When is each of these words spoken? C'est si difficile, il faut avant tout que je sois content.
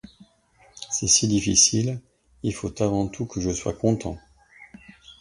C'est 0.89 1.05
si 1.05 1.27
difficile, 1.27 2.01
il 2.41 2.55
faut 2.55 2.73
avant 2.81 3.07
tout 3.07 3.27
que 3.27 3.39
je 3.39 3.51
sois 3.51 3.73
content. 3.75 4.17